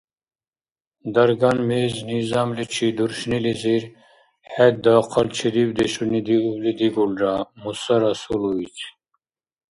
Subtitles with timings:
[1.15, 3.83] Дарган мез низамличи дуршнилизир
[4.51, 8.77] хӀед дахъал чедибдешуни диубли дигулра, Муса Расулович!